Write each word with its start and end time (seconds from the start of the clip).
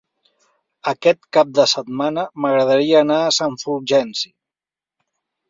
Aquest 0.91 1.19
cap 1.37 1.51
de 1.57 1.65
setmana 1.73 2.23
m'agradaria 2.47 3.03
anar 3.07 3.19
a 3.27 3.35
Sant 3.39 3.61
Fulgenci. 3.67 4.35